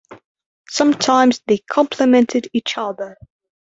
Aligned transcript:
Sometimes 0.67 1.43
they 1.45 1.59
complemented 1.59 2.49
each 2.53 2.75
other. 2.75 3.17